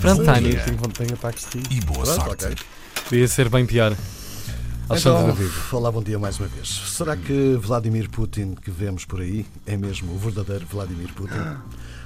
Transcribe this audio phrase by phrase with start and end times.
[0.00, 0.60] Pronto, Tânia.
[0.64, 1.74] Tenho, tenho ataques de ti.
[1.76, 2.44] e boa Pronto, sorte.
[2.46, 2.56] ok.
[3.08, 3.96] Podia ser bem pior.
[4.88, 5.36] Então,
[5.72, 6.68] olá, bom dia mais uma vez.
[6.68, 11.58] Será que Vladimir Putin que vemos por aí é mesmo o verdadeiro Vladimir Putin?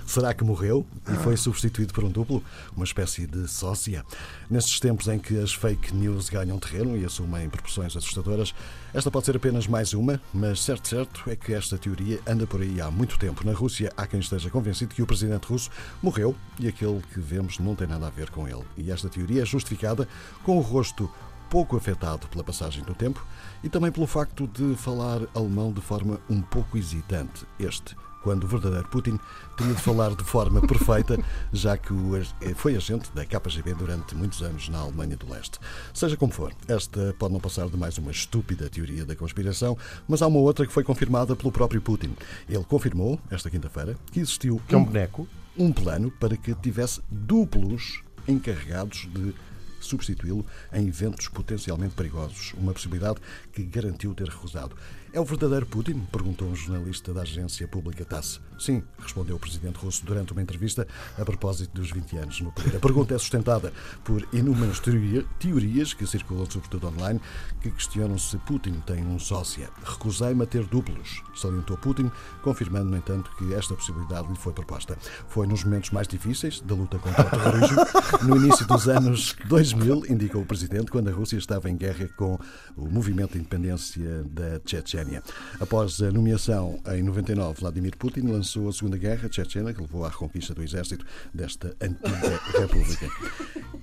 [0.07, 2.43] Será que morreu e foi substituído por um duplo,
[2.75, 4.03] uma espécie de sócia?
[4.49, 8.55] Nestes tempos em que as fake news ganham terreno e assumem proporções assustadoras,
[8.95, 12.63] esta pode ser apenas mais uma, mas certo certo é que esta teoria anda por
[12.63, 13.45] aí há muito tempo.
[13.45, 15.71] Na Rússia há quem esteja convencido que o presidente russo
[16.03, 18.65] morreu e aquele que vemos não tem nada a ver com ele.
[18.79, 20.09] E esta teoria é justificada
[20.43, 21.11] com o rosto
[21.51, 23.25] pouco afetado pela passagem do tempo
[23.63, 27.45] e também pelo facto de falar alemão de forma um pouco hesitante.
[27.59, 29.19] Este, quando o verdadeiro Putin
[29.57, 31.19] tinha de falar de forma perfeita,
[31.53, 35.59] já que ag- foi agente da KGB durante muitos anos na Alemanha do Leste.
[35.93, 40.23] Seja como for, esta pode não passar de mais uma estúpida teoria da conspiração, mas
[40.23, 42.15] há uma outra que foi confirmada pelo próprio Putin.
[42.49, 45.27] Ele confirmou, esta quinta-feira, que existiu Que é um boneco.
[45.59, 49.35] um plano para que tivesse duplos encarregados de
[49.81, 53.19] substituí-lo em eventos potencialmente perigosos, uma possibilidade
[53.53, 54.75] que garantiu ter recusado.
[55.13, 56.01] É o verdadeiro Putin?
[56.13, 58.41] perguntou um jornalista da agência pública TASS.
[58.59, 60.87] Sim, respondeu o presidente russo durante uma entrevista
[61.19, 62.77] a propósito dos 20 anos no poder.
[62.77, 63.73] A pergunta é sustentada
[64.05, 67.21] por inúmeras teoria- teorias que circulam sobretudo online
[67.61, 69.69] que questionam se Putin tem um sócia.
[69.85, 72.09] Recusei-me a ter duplos, salientou Putin,
[72.43, 74.97] confirmando, no entanto, que esta possibilidade lhe foi proposta.
[75.29, 77.77] Foi nos momentos mais difíceis da luta contra o terrorismo,
[78.23, 79.70] no início dos anos 2000,
[80.09, 82.39] indicou o presidente, quando a Rússia estava em guerra com
[82.77, 85.23] o movimento de independência da Chechênia.
[85.59, 90.09] Após a nomeação em 99, Vladimir Putin lançou a Segunda Guerra Chechena, que levou à
[90.09, 93.09] reconquista do exército desta antiga república.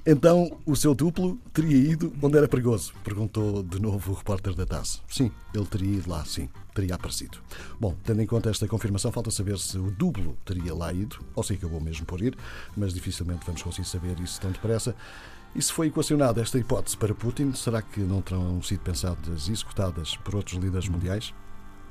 [0.05, 2.93] Então, o seu duplo teria ido onde era perigoso?
[3.03, 5.02] Perguntou de novo o repórter da TASS.
[5.09, 6.47] Sim, ele teria ido lá, sim.
[6.73, 7.39] Teria aparecido.
[7.80, 11.43] Bom, tendo em conta esta confirmação, falta saber se o duplo teria lá ido ou
[11.43, 12.38] se acabou mesmo por ir,
[12.77, 14.95] mas dificilmente vamos conseguir saber isso tão depressa.
[15.58, 19.52] E se foi equacionada esta hipótese para Putin, será que não terão sido pensadas e
[19.52, 21.33] executadas por outros líderes mundiais?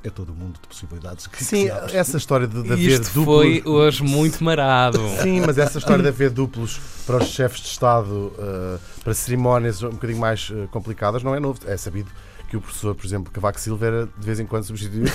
[0.05, 1.97] É todo o mundo de possibilidades que Sim, abre.
[1.97, 3.37] essa história de, de haver Isto duplos.
[3.37, 5.01] foi hoje muito marado.
[5.21, 9.83] Sim, mas essa história de haver duplos para os chefes de Estado, eh, para cerimónias
[9.83, 11.59] um bocadinho mais eh, complicadas, não é novo.
[11.67, 12.09] É sabido
[12.49, 15.11] que o professor, por exemplo, Cavaco Silva era de vez em quando substituído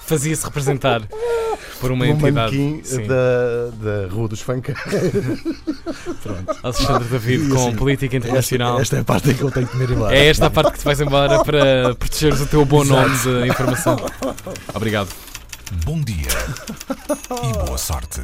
[0.00, 1.02] Fazia-se representar
[1.84, 2.56] por uma um entidade.
[2.56, 4.78] manequim da, da Rua dos Funkers.
[6.64, 8.80] Alexandre David E com assim, política internacional.
[8.80, 10.16] Esta, esta é a parte em que eu tenho que me ir embora.
[10.16, 13.48] É esta a parte que te vais embora para protegeres o teu bom nome de
[13.48, 13.96] informação.
[14.72, 15.10] Obrigado.
[15.84, 16.28] Bom dia
[17.42, 18.22] e boa sorte.